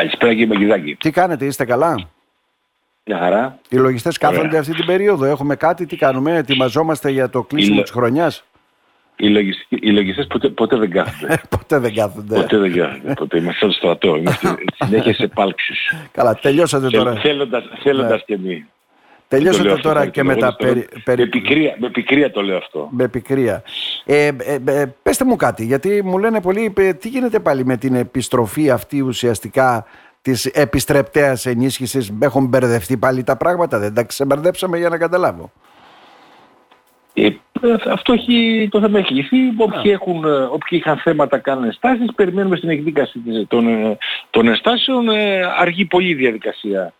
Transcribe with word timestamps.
Καλησπέρα 0.00 0.30
κύριε 0.32 0.46
Μαγκηδάκη. 0.46 0.94
Τι 0.94 1.10
κάνετε, 1.10 1.44
είστε 1.44 1.64
καλά; 1.64 2.08
Μια 3.04 3.18
χαρά. 3.18 3.58
Οι 3.68 3.76
λογιστές 3.76 4.18
κάθονται 4.18 4.58
αυτή 4.58 4.74
την 4.74 4.86
περίοδο. 4.86 5.24
Έχουμε 5.24 5.56
κάτι, 5.56 5.86
τι 5.86 5.96
κάνουμε, 5.96 6.36
ετοιμαζόμαστε 6.36 7.10
για 7.10 7.30
το 7.30 7.42
κλείσιμο 7.42 7.76
Οι- 7.78 7.82
της 7.82 7.90
χρονιάς; 7.90 8.44
Οι, 9.16 9.28
λογιστές, 9.28 9.66
οι 9.80 9.90
λογιστές 9.90 10.26
ποτέ, 10.26 10.48
ποτέ 10.48 10.76
δεν 10.76 10.90
κάθονται. 10.90 11.40
Ποτέ 11.48 11.78
δεν 11.78 11.94
κάθονται. 11.94 12.34
ποτέ 12.34 12.58
δεν 12.58 12.72
κάθονται. 12.74 13.14
Ποτέ. 13.14 13.38
Είμαστε 13.38 13.64
στο 13.64 13.70
στρατό. 13.72 14.16
Είμαστε 14.16 14.54
συνέχεια 14.84 15.14
σε 15.14 15.22
επάλξεις. 15.22 15.92
Καλά, 16.12 16.34
τελειώσατε 16.34 16.88
τώρα. 16.88 17.14
Θέλοντας, 17.16 17.64
θέλοντας 17.82 18.22
και 18.26 18.34
εμείς. 18.34 18.64
Το 19.30 19.36
λέω 19.36 19.44
Τελειώσατε 19.44 19.70
αυτό, 19.70 19.88
τώρα 19.88 20.00
θα 20.00 20.06
και 20.06 20.20
το 20.20 20.26
με 20.26 20.32
λέω 20.34 20.40
τα 20.40 20.50
στο- 20.50 20.64
περι... 20.66 20.88
περι- 21.04 21.18
Με 21.20 21.26
πικρία, 21.26 21.76
με 21.78 21.90
πικρία 21.90 22.30
το 22.30 22.42
λέω 22.42 22.56
αυτό. 22.56 22.88
με 22.90 23.08
πικρία. 23.08 23.62
Ε, 24.04 24.26
ε, 24.26 24.58
ε, 24.66 24.94
πέστε 25.02 25.24
μου 25.24 25.36
κάτι, 25.36 25.64
γιατί 25.64 26.02
μου 26.04 26.18
λένε 26.18 26.40
πολλοί, 26.40 26.72
ε, 26.76 26.92
τι 26.92 27.08
γίνεται 27.08 27.40
πάλι 27.40 27.64
με 27.64 27.76
την 27.76 27.94
επιστροφή 27.94 28.70
αυτή 28.70 29.00
ουσιαστικά 29.00 29.84
της 30.22 30.46
επιστρεπτέας 30.46 31.46
ενίσχυσης; 31.46 32.12
Έχουν 32.20 32.46
μπερδευτεί 32.46 32.96
πάλι 32.96 33.22
τα 33.24 33.36
πράγματα, 33.36 33.78
δεν 33.78 33.94
τα 33.94 34.02
ξεμπερδέψαμε 34.02 34.78
για 34.78 34.88
να 34.88 34.98
καταλάβω. 34.98 35.52
Ε, 37.14 37.28
αυτό 37.90 38.12
έχει, 38.12 38.68
το 38.70 38.80
θέμα 38.80 38.98
έχει 38.98 39.14
λυθεί. 39.14 39.36
Όποιοι, 39.56 39.90
έχουν, 39.94 40.24
ε, 40.24 40.28
όποιοι 40.42 40.78
είχαν 40.82 40.96
θέματα 40.96 41.38
κάνουν 41.38 41.64
ενστάσεις, 41.64 42.14
περιμένουμε 42.14 42.56
στην 42.56 42.68
εκδίκαση 42.68 43.18
της- 43.18 43.44
των, 43.48 43.66
ε, 43.68 43.96
των 44.30 44.48
ενστάσεων. 44.48 45.08
Ε, 45.08 45.40
αργεί 45.58 45.84
πολύ 45.84 46.08
η 46.08 46.14
διαδικασία. 46.14 46.92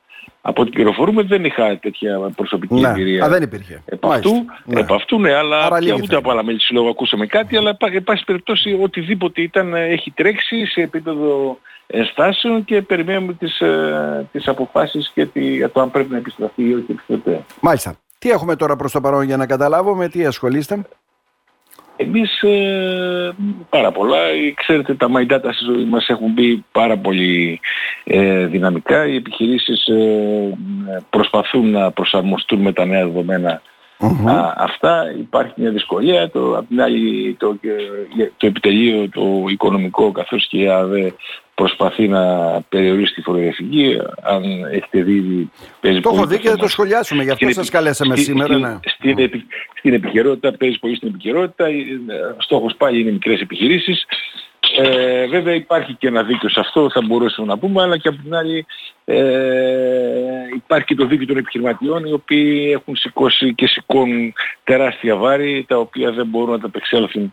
Από 0.43 0.63
ό,τι 0.63 0.71
πληροφορούμε 0.71 1.23
δεν 1.23 1.45
είχα 1.45 1.79
τέτοια 1.79 2.19
προσωπική 2.37 2.75
Ναι, 2.75 2.89
εμπειρία. 2.89 3.25
α, 3.25 3.29
δεν 3.29 3.43
υπήρχε. 3.43 3.83
Επ' 3.85 4.05
Μάλιστα. 4.05 4.31
αυτού, 4.31 4.45
Ναι. 4.65 4.81
επ' 4.81 4.93
αυτού, 4.93 5.21
ναι, 5.21 5.35
αλλά 5.35 5.59
Άρα 5.65 5.79
και 5.79 5.85
λίγη 5.85 6.01
ούτε 6.03 6.13
θα 6.13 6.19
από 6.19 6.31
άλλα 6.31 6.45
μέλη 6.45 6.59
του 6.59 6.65
Συλλόγου 6.65 6.89
ακούσαμε 6.89 7.27
κάτι, 7.27 7.57
αλλά 7.57 7.75
πα- 7.77 7.91
εν 7.93 8.03
πάση 8.05 8.25
περιπτώσει 8.25 8.79
οτιδήποτε 8.83 9.43
ήταν 9.43 9.75
ε, 9.75 9.85
έχει 9.87 10.11
τρέξει 10.11 10.67
σε 10.67 10.81
επίπεδο 10.81 11.59
ενστάσεων 11.87 12.65
και 12.65 12.83
περιμένουμε 12.83 13.33
τις, 13.33 13.61
ε, 13.61 14.27
τις 14.33 14.49
αποφάσεις 14.49 15.11
και 15.15 15.27
τη, 15.27 15.41
για 15.55 15.71
το 15.71 15.81
αν 15.81 15.91
πρέπει 15.91 16.11
να 16.11 16.17
επιστραφεί 16.17 16.63
ή 16.69 16.75
όχι 16.75 16.87
επιστροφή. 16.89 17.41
Μάλιστα. 17.61 17.95
Τι 18.19 18.31
έχουμε 18.31 18.57
τώρα 18.57 18.77
προς 18.77 18.93
το 18.93 19.01
παρόν 19.01 19.23
για 19.23 19.37
να 19.37 19.47
καταλάβω, 19.47 19.95
με 19.95 20.09
τι 20.09 20.25
ασχολείστε; 20.27 20.83
Εμείς 22.03 22.43
ε, 22.43 23.33
πάρα 23.71 23.93
πολλά. 23.93 24.19
Ε, 24.19 24.53
Ξέρετε 24.57 24.95
τα 24.95 25.09
My 25.17 25.33
Data 25.33 25.51
στη 25.53 25.65
ζωή 25.65 25.85
μας 25.85 26.09
έχουν 26.09 26.33
μπει 26.33 26.65
πάρα 26.73 26.97
πολύ 26.97 27.61
ε, 28.05 28.47
δυναμικά. 28.47 29.07
Οι 29.07 29.15
επιχειρήσεις 29.17 29.87
ε, 29.87 30.57
προσπαθούν 31.11 31.71
να 31.71 31.91
προσαρμοστούν 31.91 32.61
με 32.61 32.73
τα 32.73 32.85
νέα 32.85 33.05
δεδομένα 33.07 33.63
Μμμ. 34.03 34.29
Α, 34.29 34.55
αυτά 34.57 35.15
υπάρχει 35.19 35.53
μια 35.57 35.71
δυσκολία. 35.71 36.31
Το, 36.31 36.57
απ' 36.59 36.69
την 36.69 36.83
άλλη 36.83 37.37
το, 37.39 37.55
και- 37.61 38.31
το 38.37 38.47
επιτελείο, 38.47 39.09
το 39.09 39.45
οικονομικό 39.49 40.13
καθώς 40.13 40.47
και 40.47 40.59
η 40.59 40.69
ΑΔΕ 40.69 41.13
προσπαθεί 41.61 42.09
να 42.09 42.25
περιορίσει 42.69 43.15
τη 43.15 43.21
φοροδιαφυγή. 43.23 43.99
Αν 44.23 44.43
έχετε 44.73 45.03
δει 45.03 45.51
παίζει 45.81 46.01
Το 46.01 46.09
έχω 46.09 46.19
πολύ 46.19 46.29
δει 46.29 46.39
και 46.39 46.47
θα 46.49 46.51
το 46.51 46.57
θέμα. 46.57 46.69
σχολιάσουμε, 46.69 47.23
γι' 47.23 47.31
αυτό 47.31 47.45
Στην 47.45 47.55
σας 47.57 47.67
επι- 47.69 47.77
καλέσαμε 47.77 48.15
στη- 48.17 48.25
σήμερα. 48.25 48.53
στην- 48.55 48.67
Ναι. 48.67 48.79
Στην, 48.85 49.19
επι, 49.25 49.47
στην 49.79 49.93
επικαιρότητα, 49.93 50.53
παίζει 50.57 50.79
πολύ 50.79 50.97
στην 50.97 51.09
επικαιρότητα. 51.09 51.67
Ε, 51.67 51.73
Στόχος 52.39 52.75
πάλι 52.77 53.01
είναι 53.01 53.11
μικρές 53.11 53.41
επιχειρήσεις. 53.41 54.05
Ε, 54.79 55.27
βέβαια 55.27 55.55
υπάρχει 55.55 55.93
και 55.95 56.07
ένα 56.07 56.23
δίκαιο 56.23 56.49
σε 56.49 56.61
αυτό, 56.61 56.91
θα 56.91 57.01
μπορούσαμε 57.07 57.49
να 57.49 57.59
πούμε, 57.59 57.83
αλλά 57.83 57.97
και 57.99 58.09
από 58.09 58.19
την 58.23 58.35
άλλη 58.35 58.67
ε, 59.05 59.15
υπάρχει 60.55 60.87
και 60.87 60.95
το 60.95 61.07
δίκαιο 61.07 61.27
των 61.27 61.37
επιχειρηματιών 61.37 62.05
οι 62.05 62.13
οποίοι 62.13 62.71
έχουν 62.73 62.97
σηκώσει 62.97 63.55
και 63.55 63.67
σηκώνουν 63.67 64.33
τεράστια 64.65 65.17
βάρη 65.17 65.65
τα 65.69 65.77
οποία 65.79 66.11
δεν 66.13 66.27
μπορούν 66.27 66.51
να 66.51 66.59
τα 66.59 66.67
απεξέλθουν 66.67 67.33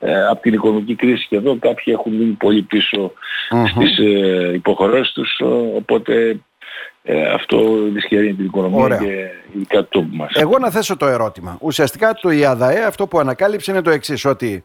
ε, 0.00 0.26
από 0.26 0.40
την 0.40 0.52
οικονομική 0.52 0.94
κρίση 0.94 1.26
και 1.28 1.36
εδώ 1.36 1.56
κάποιοι 1.58 1.94
έχουν 1.96 2.12
μείνει 2.12 2.32
πολύ 2.32 2.62
πίσω 2.62 3.12
Μμμ. 3.50 3.66
στις 3.66 3.98
ε, 3.98 4.52
υποχρεώσεις 4.54 5.12
τους 5.12 5.38
ε, 5.38 5.44
οπότε 5.76 6.40
ε, 7.02 7.32
αυτό 7.32 7.58
δυσχεραίνει 7.92 8.34
την 8.34 8.44
οικονομία 8.44 8.82
Ωραία. 8.82 8.98
και 8.98 9.30
ειδικά 9.52 9.78
το 9.78 9.88
τόπο 9.90 10.08
μας. 10.10 10.32
Εγώ 10.34 10.58
να 10.58 10.70
θέσω 10.70 10.96
το 10.96 11.06
ερώτημα. 11.06 11.56
Ουσιαστικά 11.60 12.14
το 12.14 12.30
ΙΑΔΑΕ 12.30 12.84
αυτό 12.84 13.06
που 13.06 13.18
ανακάλυψε 13.18 13.70
είναι 13.70 13.82
το 13.82 13.90
εξής 13.90 14.24
ότι 14.24 14.64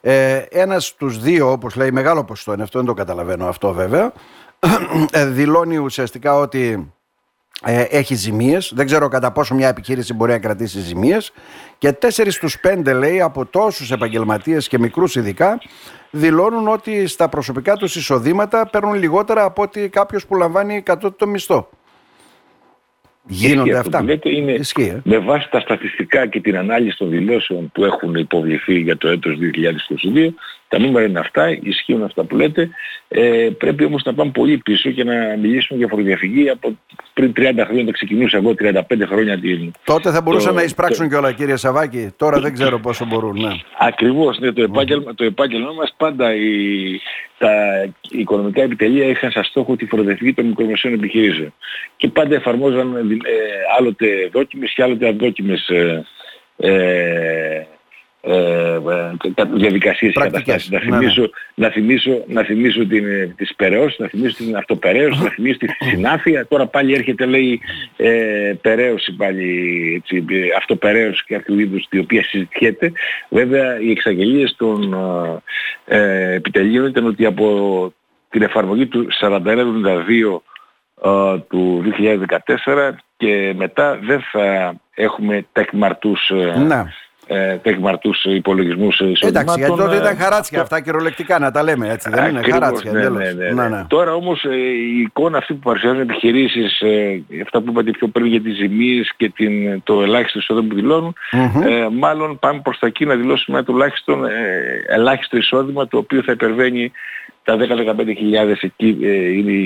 ε, 0.00 0.36
ένας 0.50 0.86
στους 0.86 1.18
δύο, 1.18 1.50
όπως 1.50 1.76
λέει 1.76 1.90
μεγάλο 1.90 2.24
ποσοστό 2.24 2.52
είναι 2.52 2.62
αυτό, 2.62 2.78
δεν 2.78 2.86
το 2.86 2.94
καταλαβαίνω 2.94 3.46
αυτό 3.46 3.72
βέβαια, 3.72 4.12
ε, 5.10 5.26
δηλώνει 5.26 5.76
ουσιαστικά 5.76 6.34
ότι 6.34 6.92
ε, 7.64 7.80
έχει 7.80 8.14
ζημίες. 8.14 8.72
Δεν 8.74 8.86
ξέρω 8.86 9.08
κατά 9.08 9.32
πόσο 9.32 9.54
μια 9.54 9.68
επιχείρηση 9.68 10.14
μπορεί 10.14 10.32
να 10.32 10.38
κρατήσει 10.38 10.80
ζημίες. 10.80 11.32
Και 11.78 11.92
τέσσερις 11.92 12.34
στους 12.34 12.58
πέντε 12.60 12.92
λέει 12.92 13.20
από 13.20 13.46
τόσους 13.46 13.90
επαγγελματίες 13.90 14.68
και 14.68 14.78
μικρούς 14.78 15.16
ειδικά 15.16 15.58
δηλώνουν 16.10 16.68
ότι 16.68 17.06
στα 17.06 17.28
προσωπικά 17.28 17.76
τους 17.76 17.96
εισοδήματα 17.96 18.66
παίρνουν 18.66 18.94
λιγότερα 18.94 19.44
από 19.44 19.62
ότι 19.62 19.88
κάποιος 19.88 20.26
που 20.26 20.34
λαμβάνει 20.34 20.82
κατώτατο 20.82 21.26
μισθό. 21.26 21.68
Γίνονται 23.28 23.68
Ισχύει 23.68 23.78
αυτό 23.78 23.88
αυτά. 23.88 23.98
που 23.98 24.04
λέτε, 24.06 24.30
είναι 24.36 24.52
Ισχύει, 24.52 24.82
ε. 24.82 25.00
με 25.04 25.18
βάση 25.18 25.48
τα 25.50 25.60
στατιστικά 25.60 26.26
και 26.26 26.40
την 26.40 26.56
ανάλυση 26.56 26.96
των 26.96 27.10
δηλώσεων 27.10 27.70
που 27.74 27.84
έχουν 27.84 28.14
υποβληθεί 28.14 28.78
για 28.78 28.96
το 28.96 29.08
έτος 29.08 29.38
2022, 30.14 30.28
τα 30.68 30.78
νούμερα 30.78 31.06
είναι 31.06 31.18
αυτά, 31.18 31.58
ισχύουν 31.62 32.02
αυτά 32.02 32.24
που 32.24 32.36
λέτε. 32.36 32.68
Ε, 33.08 33.48
πρέπει 33.58 33.84
όμως 33.84 34.02
να 34.04 34.14
πάμε 34.14 34.30
πολύ 34.30 34.58
πίσω 34.58 34.90
και 34.90 35.04
να 35.04 35.14
μιλήσουμε 35.40 35.78
για 35.78 35.88
φοροδιαφυγή 35.88 36.50
από 36.50 36.78
πριν 37.12 37.32
30 37.36 37.40
χρόνια, 37.64 37.84
το 37.84 37.90
ξεκινούσα 37.90 38.36
εγώ 38.36 38.54
35 38.58 38.80
χρόνια 39.06 39.38
την... 39.38 39.70
Τότε 39.84 40.10
θα 40.10 40.20
μπορούσαν 40.20 40.50
Το- 40.50 40.56
να 40.58 40.62
εισπράξουν 40.62 41.08
κιόλα 41.08 41.32
κύριε 41.32 41.56
Σαβάκη. 41.56 42.10
Τώρα 42.16 42.40
δεν 42.40 42.52
ξέρω 42.52 42.78
πόσο 42.78 43.04
μπορούν. 43.04 43.40
Ναι. 43.40 43.50
Ακριβώς, 43.78 44.38
ναι, 44.38 44.52
το 44.52 44.62
επάγγελμα, 44.62 45.14
το 45.14 45.24
επάγγελμα 45.24 45.72
μας 45.72 45.94
πάντα 45.96 46.34
οι, 46.34 46.50
τα 47.38 47.50
οικονομικά 48.10 48.62
επιτελεία 48.62 49.06
είχαν 49.06 49.30
σαν 49.30 49.44
στόχο 49.44 49.76
τη 49.76 49.86
φοροδιαφυγή 49.86 50.34
των 50.34 50.46
μικρομεσαίων 50.46 50.94
επιχειρήσεων. 50.94 51.54
Και 51.96 52.08
πάντα 52.08 52.34
εφαρμόζαν 52.34 52.96
ε, 52.96 53.10
άλλοτε 53.78 54.28
δόκιμες 54.32 54.72
και 54.72 54.82
άλλοτε 54.82 55.08
αδόκιμες 55.08 55.68
ε, 55.68 56.04
ε, 56.56 57.66
ε, 58.28 58.74
ε, 58.74 59.32
κα- 59.34 59.44
διαδικασίες 59.54 60.12
και 60.12 60.18
Πρακτικές, 60.18 60.44
καταστάσεις. 60.46 60.70
Να 60.70 60.78
ναι, 60.78 60.84
ναι. 60.84 60.96
θυμίσω, 60.96 61.30
να 61.54 61.68
θυμίσω, 61.70 62.24
να 62.26 62.42
θυμίσω 62.42 62.86
την, 62.86 63.06
ε, 63.06 63.34
τις 63.36 63.54
περαιώσεις, 63.54 63.98
να 63.98 64.08
θυμίσω 64.08 64.36
την 64.36 64.56
αυτοπεραίωση, 64.56 65.22
να 65.22 65.30
θυμίσω 65.30 65.58
τη 65.58 65.66
συνάφεια. 65.90 66.46
Τώρα 66.46 66.66
πάλι 66.66 66.94
έρχεται 66.94 67.26
λέει 67.26 67.60
ε, 67.96 68.52
περαίωση 68.60 69.12
πάλι, 69.12 69.92
έτσι, 69.96 70.24
ε, 70.30 70.56
αυτοπεραίωση 70.56 71.24
και 71.26 71.34
αυτού 71.34 71.58
είδους 71.58 71.86
η 71.90 71.98
οποία 71.98 72.22
συζητιέται. 72.24 72.92
Βέβαια 73.28 73.80
οι 73.80 73.90
εξαγγελίες 73.90 74.54
των 74.56 74.94
ε, 75.86 75.98
ε, 75.98 76.34
επιτελείων 76.34 76.86
ήταν 76.86 77.06
ότι 77.06 77.24
από 77.24 77.94
την 78.30 78.42
εφαρμογή 78.42 78.86
του 78.86 79.06
4172 79.20 79.26
ε, 79.26 80.38
του 81.48 81.82
2014 82.64 82.90
και 83.16 83.54
μετά 83.56 83.98
δεν 84.02 84.20
θα 84.32 84.74
έχουμε 84.94 85.46
τεκμαρτούς, 85.52 86.32
ε, 87.26 87.34
Ναι. 87.34 87.52
ε, 87.52 87.56
τεκμαρτούς 87.56 88.24
υπολογισμούς 88.24 88.94
εισοδημάτων. 89.00 89.28
Εντάξει, 89.28 89.58
γιατί 89.58 89.76
τότε 89.76 89.94
ε, 89.94 89.98
ήταν 89.98 90.16
χαράτσια 90.16 90.60
αυτά 90.60 90.80
κυριολεκτικά 90.80 91.38
να 91.38 91.50
τα 91.50 91.62
λέμε 91.62 91.88
έτσι. 91.88 92.10
Δεν 92.10 92.28
είναι 92.28 92.38
Ακριβώς, 92.38 92.60
χαράτσια. 92.60 92.92
ναι, 92.92 92.98
εντέλος. 92.98 93.18
ναι, 93.18 93.30
ναι, 93.32 93.52
Ναι, 93.52 93.62
ναι. 93.62 93.68
ναι. 93.76 93.84
Τώρα 93.88 94.14
όμως 94.14 94.44
ε, 94.44 94.56
η 94.56 95.00
εικόνα 95.00 95.38
αυτή 95.38 95.52
που 95.52 95.58
παρουσιάζουν 95.58 95.98
οι 95.98 96.02
επιχειρήσεις, 96.02 96.80
ε, 96.80 97.22
αυτά 97.42 97.60
που 97.60 97.70
είπατε 97.70 97.90
πιο 97.90 98.08
πριν 98.08 98.26
για 98.26 98.40
τις 98.40 98.56
ζημίες 98.56 99.12
και 99.16 99.28
την, 99.28 99.82
το 99.82 100.02
ελάχιστο 100.02 100.38
εισόδημα 100.38 100.66
που 100.68 100.74
δηλώνουν, 100.74 101.14
Μμμ. 101.32 101.62
ε, 101.62 101.88
μάλλον 101.88 102.38
πάμε 102.38 102.60
προς 102.60 102.78
τα 102.78 102.86
εκεί 102.86 103.04
να 103.04 103.14
δηλώσουμε 103.14 103.56
ένα 103.56 103.66
τουλάχιστον 103.66 104.24
ε, 104.24 104.30
ελάχιστο 104.88 105.36
εισόδημα 105.36 105.88
το 105.88 105.98
οποίο 105.98 106.22
θα 106.22 106.32
υπερβαίνει 106.32 106.92
τα 107.44 107.56
10-15 107.56 108.06
εκεί 108.06 108.98
ε, 109.02 109.08
είναι 109.28 109.50
οι 109.52 109.64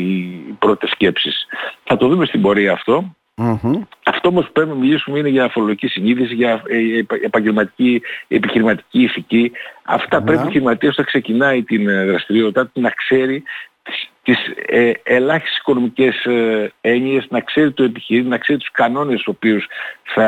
οι 0.48 0.56
πρώτες 0.58 0.90
σκέψεις. 0.90 1.46
Θα 1.84 1.96
το 1.96 2.08
δούμε 2.08 2.26
στην 2.26 2.40
πορεία 2.42 2.72
αυτό. 2.72 3.16
Μμμ. 3.42 3.82
Αυτό 4.04 4.28
όμως 4.28 4.44
που 4.46 4.52
πρέπει 4.52 4.68
να 4.68 4.74
μιλήσουμε 4.74 5.18
είναι 5.18 5.28
για 5.28 5.48
φορολογική 5.48 5.86
συνείδηση, 5.86 6.34
για 6.34 6.62
ε, 6.66 6.98
επα- 6.98 7.18
επαγγελματική, 7.22 8.02
επιχειρηματική 8.28 9.02
ηθική. 9.02 9.52
Αυτά 9.84 10.18
Ναι. 10.18 10.24
πρέπει 10.24 10.38
ο 10.38 10.42
επιχειρηματίας 10.42 10.92
όταν 10.92 11.04
ξεκινάει 11.04 11.62
την 11.62 11.88
ε, 11.88 12.04
δραστηριότητά 12.04 12.66
του 12.66 12.80
να 12.80 12.90
ξέρει 12.90 13.42
τις, 13.82 14.10
τις 14.22 14.38
ε, 14.66 14.92
ελάχιστες 15.02 15.58
οικονομικές 15.58 16.24
ε, 16.24 16.72
έννοιες, 16.80 17.26
να 17.28 17.40
ξέρει 17.40 17.72
το 17.72 17.82
επιχειρήν, 17.82 18.28
να 18.28 18.38
ξέρει 18.38 18.58
τους 18.58 18.70
κανόνες 18.70 19.20
στους 19.20 19.34
οποίους 19.34 19.66
θα 20.02 20.26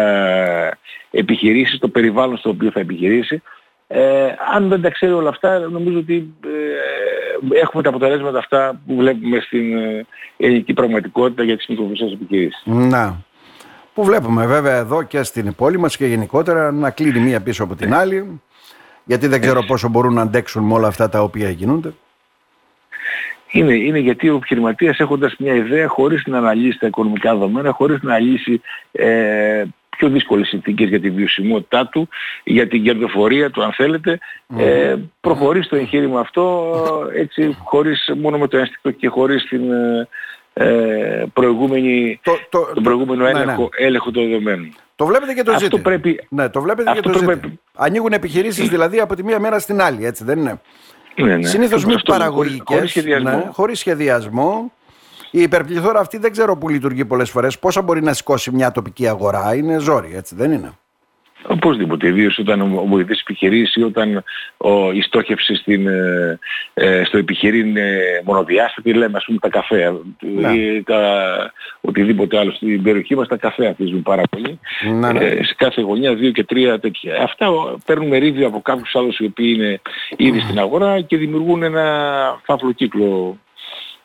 επιχειρήσει, 1.10 1.78
το 1.78 1.88
περιβάλλον 1.88 2.36
στο 2.36 2.50
οποίο 2.50 2.70
θα 2.70 2.80
επιχειρήσει. 2.80 3.42
Ε, 3.94 4.34
αν 4.54 4.68
δεν 4.68 4.80
τα 4.82 4.90
ξέρει 4.90 5.12
όλα 5.12 5.28
αυτά, 5.28 5.58
νομίζω 5.58 5.98
ότι 5.98 6.34
ε, 6.46 6.48
έχουμε 7.50 7.82
τα 7.82 7.88
αποτελέσματα 7.88 8.38
αυτά 8.38 8.80
που 8.86 8.96
βλέπουμε 8.96 9.40
στην 9.40 9.78
ε, 9.78 10.06
ελληνική 10.36 10.72
πραγματικότητα 10.72 11.42
για 11.42 11.56
τις 11.56 11.66
μικρομεσαίες 11.66 12.12
επιχειρήσεις. 12.12 12.62
Να. 12.64 13.16
Που 13.94 14.04
βλέπουμε 14.04 14.46
βέβαια 14.46 14.76
εδώ 14.76 15.02
και 15.02 15.22
στην 15.22 15.54
πόλη 15.54 15.78
μας 15.78 15.96
και 15.96 16.06
γενικότερα 16.06 16.72
να 16.72 16.90
κλείνει 16.90 17.18
μία 17.18 17.40
πίσω 17.40 17.64
από 17.64 17.74
την 17.74 17.94
άλλη. 17.94 18.40
Γιατί 19.04 19.26
δεν 19.26 19.40
ξέρω 19.40 19.64
πόσο 19.64 19.88
μπορούν 19.88 20.14
να 20.14 20.22
αντέξουν 20.22 20.64
με 20.64 20.74
όλα 20.74 20.86
αυτά 20.86 21.08
τα 21.08 21.22
οποία 21.22 21.50
γίνονται. 21.50 21.92
Είναι, 23.50 23.74
είναι 23.74 23.98
γιατί 23.98 24.28
ο 24.28 24.36
επιχειρηματίας 24.36 24.98
έχοντας 24.98 25.34
μια 25.38 25.54
ιδέα 25.54 25.88
χωρίς 25.88 26.22
να 26.26 26.38
αναλύσει 26.38 26.78
τα 26.78 26.86
οικονομικά 26.86 27.32
δεδομένα, 27.32 27.72
χωρίς 27.72 28.02
να 28.02 28.14
αναλύσει 28.14 28.60
ε, 28.92 29.64
πιο 29.96 30.08
δύσκολες 30.08 30.48
συνθήκες 30.48 30.88
για 30.88 31.00
τη 31.00 31.10
βιωσιμότητά 31.10 31.86
του, 31.86 32.08
για 32.44 32.68
την 32.68 32.82
κερδοφορία 32.82 33.50
του 33.50 33.62
αν 33.62 33.72
θέλετε, 33.72 34.18
ε, 34.56 34.94
προχωρεί 35.20 35.62
στο 35.62 35.76
εγχείρημα 35.76 36.20
αυτό 36.20 36.72
έτσι 37.14 37.56
χωρίς, 37.64 38.12
μόνο 38.16 38.38
με 38.38 38.48
το 38.48 38.56
ένστικτο 38.56 38.90
και 38.90 39.08
χωρίς 39.08 39.48
την 39.48 39.62
ε, 40.54 41.24
προηγούμενη, 41.32 42.20
το, 42.22 42.32
το, 42.48 42.70
τον 42.74 42.82
προηγούμενο 42.82 43.24
ναι, 43.24 43.32
ναι. 43.32 43.40
έλεγχο, 43.40 43.62
ναι. 43.62 43.86
έλεγχο 43.86 44.10
των 44.10 44.28
δεδομένων. 44.28 44.74
Το 44.96 45.06
βλέπετε 45.06 45.34
και 45.34 45.42
το 45.42 45.50
αυτό 45.52 45.64
ζήτημα. 45.64 45.82
Πρέπει... 45.82 46.26
Ναι, 46.28 46.48
το 46.48 46.60
βλέπετε 46.60 46.90
αυτό 46.90 47.02
και 47.02 47.08
το 47.10 47.18
πρέπει... 47.18 47.34
ζήτημα. 47.34 47.54
Ανοίγουν 47.74 48.12
επιχειρήσεις 48.12 48.68
δηλαδή 48.68 49.00
από 49.00 49.14
τη 49.14 49.24
μία 49.24 49.38
μέρα 49.38 49.58
στην 49.58 49.80
άλλη, 49.80 50.06
έτσι 50.06 50.24
δεν 50.24 50.38
είναι; 50.38 50.60
Ναι, 51.14 51.36
ναι. 51.36 51.46
Συνήθως 51.46 51.84
μη 51.84 51.94
παραγωγικές, 52.04 52.76
χωρίς 52.76 52.90
σχεδιασμό. 52.90 53.30
Ναι, 53.30 53.48
χωρίς 53.52 53.78
σχεδιασμό. 53.78 54.72
Η 55.34 55.42
υπερπληθώρα 55.42 56.00
αυτή 56.00 56.18
δεν 56.18 56.32
ξέρω 56.32 56.56
που 56.56 56.68
λειτουργεί 56.68 57.04
πολλές 57.04 57.30
φορές. 57.30 57.58
Πόσα 57.58 57.82
μπορεί 57.82 58.02
να 58.02 58.12
σηκώσει 58.12 58.50
μια 58.50 58.72
τοπική 58.72 59.08
αγορά. 59.08 59.54
Είναι 59.54 59.78
ζόρι, 59.78 60.12
έτσι 60.14 60.34
δεν 60.34 60.52
είναι; 60.52 60.72
Οπωσδήποτε, 61.46 62.08
ιδίως 62.08 62.38
όταν 62.38 62.60
ο 62.60 62.86
βοηθής 62.86 63.20
επιχειρήσει 63.20 63.80
ή 63.80 63.82
όταν 63.82 64.24
ο, 64.56 64.92
η 64.92 65.00
στόχευση 65.00 65.54
στην, 65.54 65.86
ε, 65.86 66.38
ε 66.74 67.04
στο 67.04 67.18
επιχειρήν 67.18 67.66
είναι 67.66 68.00
μονοδιάστατη, 68.24 68.94
λέμε 68.94 69.16
ας 69.16 69.24
πούμε 69.24 69.38
τα 69.38 69.48
καφέ 69.48 69.92
ναι. 70.20 70.52
ή 70.52 70.82
τα, 70.82 71.52
οτιδήποτε 71.80 72.38
άλλο 72.38 72.50
στην 72.50 72.82
περιοχή 72.82 73.14
μας 73.14 73.28
τα 73.28 73.36
καφέ 73.36 73.66
αφίζουν 73.66 74.02
πάρα 74.02 74.22
πολύ. 74.30 74.58
Ναι, 74.98 75.12
ναι. 75.12 75.24
Ε, 75.24 75.44
σε 75.44 75.54
κάθε 75.56 75.80
γωνιά 75.80 76.14
δύο 76.14 76.30
και 76.30 76.44
τρία 76.44 76.80
τέτοια. 76.80 77.22
Αυτά 77.22 77.46
παίρνουν 77.86 78.08
μερίδιο 78.08 78.46
από 78.46 78.60
κάποιους 78.60 78.94
άλλους 78.94 79.18
οι 79.18 79.24
οποίοι 79.24 79.54
είναι 79.56 79.80
ήδη 80.16 80.40
στην 80.40 80.58
αγορά 80.58 81.00
και 81.00 81.16
δημιουργούν 81.16 81.62
ένα 81.62 81.84
φαύλο 82.44 82.72
κύκλο 82.72 83.38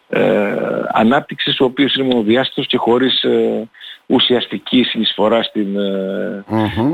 ε, 0.09 0.55
ανάπτυξης 0.91 1.59
ο 1.59 1.63
οποίος 1.63 1.95
είναι 1.95 2.07
μονοδιάστατος 2.07 2.67
και 2.67 2.77
χωρίς 2.77 3.23
ε, 3.23 3.69
ουσιαστική 4.05 4.83
συνεισφορά 4.83 5.43
στην, 5.43 5.77
ε, 5.77 6.43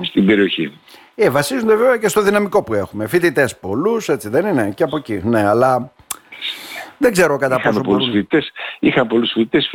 στην 0.01 0.25
περιοχή. 0.25 0.80
Ε, 1.15 1.30
βασίζονται 1.30 1.75
βέβαια 1.75 1.98
και 1.98 2.07
στο 2.07 2.21
δυναμικό 2.21 2.63
που 2.63 2.74
έχουμε. 2.74 3.07
Φοιτητές 3.07 3.57
πολλούς, 3.57 4.10
έτσι 4.10 4.30
δεν 4.30 4.45
είναι, 4.45 4.71
και 4.75 4.83
από 4.83 4.98
εκεί. 4.98 5.21
Ναι, 5.24 5.48
αλλά 5.48 5.92
δεν 6.98 7.12
ξέρω 7.12 7.38
κατά 7.38 7.60
πόσο 7.62 7.81
πολλούς 7.81 7.86
μπορούν... 7.86 8.12
Φοιτητές, 8.12 8.51
είχαν 8.80 9.07
πολλούς 9.07 9.31
φοιτητές, 9.31 9.69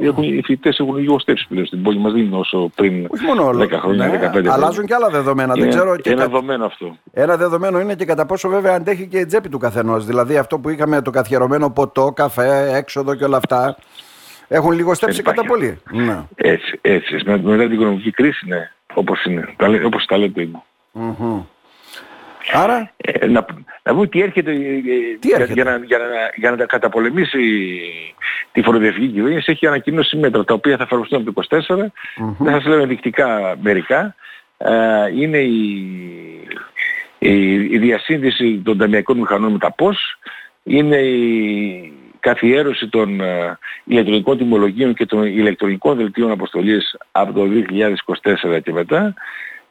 έχουν, 0.00 0.22
οι 0.22 0.42
φοιτητές 0.44 0.78
έχουν 0.78 0.96
λιγοστέψει 0.96 1.46
πλέον 1.48 1.66
στην 1.66 1.82
πόλη 1.82 1.98
μας, 1.98 2.12
δεν 2.12 2.22
είναι 2.22 2.36
όσο 2.36 2.70
πριν 2.74 3.06
Όχι 3.10 3.24
μόνο 3.24 3.48
10 3.48 3.68
χρόνια, 3.70 4.06
ναι, 4.06 4.18
15 4.18 4.30
χρόνια. 4.30 4.52
Αλλάζουν 4.52 4.86
και 4.86 4.94
άλλα 4.94 5.08
δεδομένα. 5.08 5.52
Είναι, 5.56 5.64
δεν 5.64 5.74
ξέρω 5.74 5.96
και 5.96 6.10
ένα 6.10 6.20
κα... 6.20 6.28
δεδομένο 6.28 6.64
αυτό. 6.64 6.96
Ένα 7.12 7.36
δεδομένο 7.36 7.80
είναι 7.80 7.94
και 7.94 8.04
κατά 8.04 8.26
πόσο 8.26 8.48
βέβαια 8.48 8.74
αντέχει 8.74 9.06
και 9.06 9.18
η 9.18 9.26
τσέπη 9.26 9.48
του 9.48 9.58
καθενός. 9.58 10.06
Δηλαδή 10.06 10.36
αυτό 10.36 10.58
που 10.58 10.68
είχαμε 10.68 11.02
το 11.02 11.10
καθιερωμένο 11.10 11.70
ποτό, 11.70 12.12
καφέ, 12.12 12.76
έξοδο 12.76 13.14
και 13.14 13.24
όλα 13.24 13.36
αυτά. 13.36 13.76
Έχουν 14.48 14.72
λιγοστέψει 14.72 15.22
κατά 15.22 15.44
πολύ. 15.44 15.80
Ναι. 15.90 16.24
Έτσι, 16.34 16.78
έτσι. 16.80 17.14
Μετά 17.24 17.64
την 17.64 17.72
οικονομική 17.72 18.10
κρίση, 18.10 18.46
ναι, 18.48 18.70
όπως, 18.94 19.24
είναι, 19.24 19.54
όπως 19.84 20.04
τα 20.06 20.16
λέτε 20.16 20.42
είναι. 20.42 20.62
Mm-hmm. 20.94 21.44
Άρα... 22.52 22.90
Ε, 22.96 23.26
να, 23.26 23.46
να 23.82 23.92
πούμε 23.92 24.06
τι 24.06 24.20
έρχεται, 24.20 24.50
ε, 24.50 24.56
τι 25.18 25.32
έρχεται; 25.32 25.52
Για, 25.52 25.64
να, 25.64 25.76
για, 25.76 25.98
να, 25.98 26.04
για 26.34 26.50
να 26.50 26.64
καταπολεμήσει 26.64 27.38
τη 28.52 28.62
φοροδιαφυγή 28.62 29.08
κυβέρνηση 29.08 29.52
έχει 29.52 29.66
ανακοινώσει 29.66 30.16
μέτρα 30.16 30.44
τα 30.44 30.54
οποία 30.54 30.76
θα 30.76 30.82
εφαρμοστούν 30.82 31.20
από 31.20 31.32
το 31.32 31.46
24. 31.50 31.56
Mm-hmm. 31.58 32.36
Δεν 32.38 32.52
θα 32.52 32.60
σας 32.60 32.64
λέω 32.64 32.80
ενδεικτικά 32.80 33.56
μερικά. 33.60 34.14
Ε, 34.58 34.72
είναι 35.16 35.38
η, 35.38 35.84
η, 37.18 37.54
η, 37.54 37.78
διασύνδεση 37.78 38.62
των 38.64 38.78
ταμιακών 38.78 39.18
μηχανών 39.18 39.52
με 39.52 39.58
τα 39.58 39.72
ΠΟΣ. 39.72 40.18
Είναι 40.62 40.96
η 40.96 41.92
καθιέρωση 42.20 42.88
των 42.88 43.20
ε, 43.20 43.58
ηλεκτρονικών 43.84 44.38
τιμολογίων 44.38 44.94
και 44.94 45.06
των 45.06 45.24
ηλεκτρονικών 45.24 45.96
δελτίων 45.96 46.30
αποστολής 46.30 46.96
από 47.12 47.32
το 47.32 47.48
2024 48.52 48.62
και 48.62 48.72
μετά. 48.72 49.14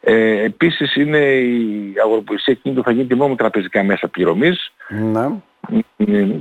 Ε, 0.01 0.43
επίσης 0.43 0.95
είναι 0.95 1.17
η 1.17 1.93
αγοροπολισία 2.03 2.53
εκείνη 2.53 2.75
που 2.75 2.83
θα 2.83 2.91
γίνει 2.91 3.15
μόνο 3.15 3.29
με 3.29 3.35
τραπεζικά 3.35 3.83
μέσα 3.83 4.07
πληρωμής 4.07 4.71
ναι. 4.89 5.27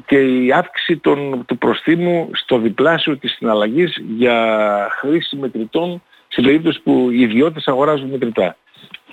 και 0.07 0.19
η 0.45 0.53
αύξηση 0.53 0.97
των, 0.97 1.45
του 1.47 1.59
προστίμου 1.59 2.31
στο 2.33 2.59
διπλάσιο 2.59 3.19
της 3.19 3.33
συναλλαγής 3.33 4.03
για 4.17 4.89
χρήση 4.91 5.37
μετρητών 5.37 6.03
σε 6.29 6.41
περίπτωση 6.41 6.81
που 6.83 7.09
οι 7.11 7.21
ιδιώτες 7.21 7.67
αγοράζουν 7.67 8.09
μετρητά. 8.09 8.57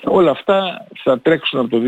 Όλα 0.03 0.31
αυτά 0.31 0.87
θα 1.03 1.19
τρέξουν 1.19 1.59
από 1.59 1.69
το 1.69 1.81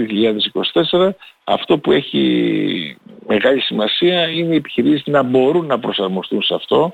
2024. 0.91 1.09
Αυτό 1.43 1.77
που 1.77 1.91
έχει 1.91 2.97
μεγάλη 3.27 3.61
σημασία 3.61 4.27
είναι 4.27 4.53
οι 4.53 4.57
επιχειρήσεις 4.57 5.05
να 5.05 5.23
μπορούν 5.23 5.65
να 5.65 5.79
προσαρμοστούν 5.79 6.41
σε 6.41 6.53
αυτό, 6.53 6.93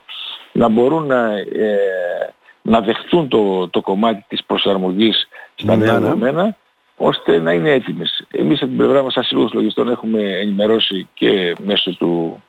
να 0.51 0.67
μπορούν 0.67 1.05
να, 1.05 1.37
ε, 1.37 2.33
να 2.61 2.81
δεχτούν 2.81 3.27
το, 3.27 3.69
το 3.69 3.81
κομμάτι 3.81 4.25
της 4.27 4.43
προσαρμογής 4.43 5.27
στα 5.55 5.75
νέα 5.75 5.91
ναι, 5.91 5.99
ναι. 5.99 5.99
δεδομένα, 5.99 6.57
ώστε 6.97 7.39
να 7.39 7.51
είναι 7.51 7.71
έτοιμες. 7.71 8.25
Εμείς 8.31 8.61
από 8.61 8.67
την 8.67 8.77
πλευρά 8.77 9.03
μας, 9.03 9.13
σαν 9.13 9.23
Σύλλογος 9.23 9.53
Λογιστών, 9.53 9.89
έχουμε 9.89 10.21
ενημερώσει 10.21 11.07
και 11.13 11.55
μέσω 11.65 11.95
του, 11.97 12.43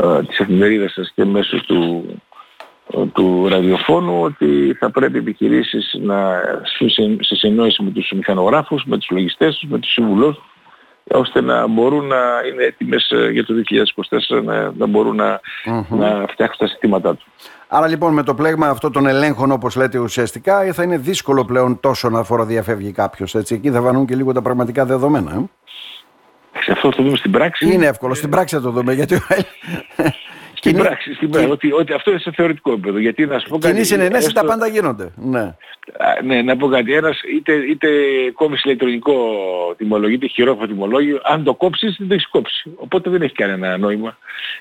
ε, 0.00 0.22
της 0.22 0.38
εφημερίδας 0.38 0.92
σας 0.92 1.12
και 1.14 1.24
μέσω 1.24 1.64
του, 1.64 2.04
του 3.12 3.48
ραδιοφώνου 3.48 4.22
ότι 4.22 4.76
θα 4.78 4.90
πρέπει 4.90 5.16
οι 5.16 5.20
επιχειρήσεις 5.20 5.96
να 6.00 6.40
σε 7.20 7.34
συνεννόηση 7.34 7.82
με 7.82 7.90
τους 7.90 8.12
μηχανογράφους, 8.16 8.84
με 8.84 8.98
τους 8.98 9.10
λογιστές 9.10 9.58
τους, 9.58 9.68
με 9.70 9.78
τους 9.78 9.92
συμβουλούς 9.92 10.36
ώστε 11.10 11.40
να 11.40 11.66
μπορούν 11.66 12.06
να 12.06 12.16
είναι 12.52 12.64
έτοιμες 12.64 13.10
ε, 13.10 13.30
για 13.30 13.44
το 13.44 13.54
2024 14.28 14.42
να, 14.44 14.72
να 14.76 14.86
μπορούν 14.86 15.16
να, 15.16 15.40
να 15.88 16.26
φτιάξουν 16.28 16.58
τα 16.58 16.66
συστήματά 16.66 17.14
τους. 17.14 17.26
Άρα 17.68 17.86
λοιπόν 17.86 18.12
με 18.12 18.22
το 18.22 18.34
πλέγμα 18.34 18.68
αυτό 18.68 18.90
των 18.90 19.06
ελέγχων 19.06 19.50
όπως 19.50 19.76
λέτε 19.76 19.98
ουσιαστικά 19.98 20.72
θα 20.72 20.82
είναι 20.82 20.98
δύσκολο 20.98 21.44
πλέον 21.44 21.80
τόσο 21.80 22.08
να 22.08 22.22
φοροδιαφεύγει 22.22 22.92
κάποιος 22.92 23.34
έτσι. 23.34 23.54
Εκεί 23.54 23.70
θα 23.70 23.80
βανούν 23.80 24.06
και 24.06 24.14
λίγο 24.14 24.32
τα 24.32 24.42
πραγματικά 24.42 24.84
δεδομένα. 24.84 25.30
Ε; 25.30 26.62
Σε 26.62 26.72
αυτό 26.72 26.88
το 26.88 27.02
δούμε 27.02 27.16
στην 27.16 27.30
πράξη. 27.30 27.72
Είναι 27.72 27.86
εύκολο, 27.86 28.14
στην 28.14 28.30
πράξη 28.30 28.54
θα 28.54 28.60
το 28.60 28.70
δούμε 28.70 28.92
γιατί 28.92 29.20
στην 30.58 30.76
πράξη, 30.76 31.14
στην 31.14 31.30
πράξη. 31.30 31.50
Ότι, 31.50 31.72
ότι 31.72 31.92
αυτό 31.92 32.10
είναι 32.10 32.20
σε 32.20 32.30
θεωρητικό 32.34 32.72
επίπεδο. 32.72 32.98
Γιατί 32.98 33.26
να 33.26 33.38
σου 33.38 33.48
πω 33.48 33.58
κάτι. 33.58 33.72
Κοινή 33.72 33.84
συνενέση 33.84 34.26
έστω... 34.26 34.40
τα 34.40 34.46
πάντα 34.46 34.66
γίνονται. 34.66 35.12
Ναι. 35.16 35.54
ναι, 36.24 36.42
να 36.42 36.56
πω 36.56 36.68
κάτι. 36.68 36.94
Ένας 36.94 37.20
είτε, 37.36 37.52
είτε 37.52 37.88
κόβεις 38.32 38.62
ηλεκτρονικό 38.64 39.14
τιμολόγιο, 39.76 40.14
είτε 40.14 40.26
χειρόφωνο 40.26 40.66
τιμολόγιο, 40.66 41.20
αν 41.22 41.44
το 41.44 41.54
κόψεις 41.54 41.96
δεν 41.98 42.08
το 42.08 42.14
έχεις 42.14 42.28
κόψει. 42.28 42.70
Οπότε 42.76 43.10
δεν 43.10 43.22
έχει 43.22 43.34
κανένα 43.34 43.76
νόημα. 43.76 44.18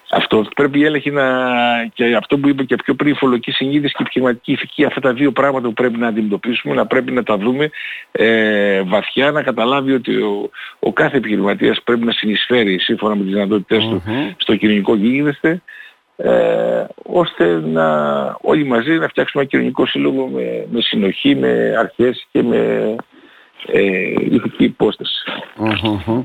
Αυτό 0.09 0.45
πρέπει 0.55 0.79
η 0.79 0.85
έλεγχη 0.85 1.11
να... 1.11 1.25
και 1.93 2.15
αυτό 2.15 2.37
που 2.37 2.49
είπε 2.49 2.63
και 2.63 2.75
πιο 2.75 2.93
πριν, 2.93 3.11
η 3.11 3.15
φολογική 3.15 3.51
συνείδηση 3.51 3.93
και 3.93 3.99
η 3.99 4.01
επιχειρηματική 4.01 4.51
ηθική, 4.51 4.85
αυτά 4.85 4.99
τα 5.01 5.13
δύο 5.13 5.31
πράγματα 5.31 5.67
που 5.67 5.73
πρέπει 5.73 5.97
να 5.97 6.07
αντιμετωπίσουμε, 6.07 6.75
να 6.75 6.85
πρέπει 6.85 7.11
να 7.11 7.23
τα 7.23 7.37
δούμε 7.37 7.69
ε, 8.11 8.81
βαθιά, 8.81 9.31
να 9.31 9.43
καταλάβει 9.43 9.93
ότι 9.93 10.15
ο, 10.15 10.49
ο 10.79 10.93
κάθε 10.93 11.17
επιχειρηματίας 11.17 11.81
πρέπει 11.83 12.05
να 12.05 12.11
συνεισφέρει 12.11 12.79
σύμφωνα 12.79 13.15
με 13.15 13.23
τις 13.23 13.33
δυνατότητες 13.33 13.83
mm-hmm. 13.83 14.01
του 14.01 14.35
στο 14.37 14.55
κοινωνικό 14.55 14.95
γίγνεσθε 14.95 15.61
ε, 16.17 16.85
ώστε 17.03 17.45
να 17.59 17.87
όλοι 18.41 18.63
μαζί 18.63 18.91
να 18.91 19.07
φτιάξουμε 19.07 19.43
ένα 19.43 19.51
κοινωνικό 19.51 19.85
σύλλογο 19.85 20.27
με, 20.27 20.67
με 20.71 20.81
συνοχή, 20.81 21.35
με 21.35 21.75
αρχές 21.79 22.27
και 22.31 22.43
με 22.43 22.95
ε, 23.65 23.81
ηθική 24.29 24.63
υπόσταση. 24.63 25.23
Mm-hmm. 25.59 26.21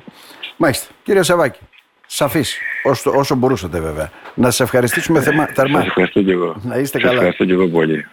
Μάλιστα. 0.56 0.92
Κύριε 1.02 1.22
Σαβάκη, 1.22 1.58
σαφής 2.06 2.58
όσο, 2.82 3.10
όσο 3.10 3.34
μπορούσατε 3.34 3.80
βέβαια. 3.80 4.10
Να 4.34 4.50
σας 4.50 4.60
ευχαριστήσουμε 4.60 5.20
θερμά. 5.20 5.48
Σας 5.54 5.86
ευχαριστώ 5.86 6.22
και 6.22 6.32
εγώ. 6.32 6.56
Να 6.62 6.76
είστε 6.76 6.98
καλά. 6.98 7.10
Σας 7.10 7.16
ευχαριστώ 7.16 7.44
και 7.44 7.52
εγώ 7.52 7.68
πολύ. 7.68 8.06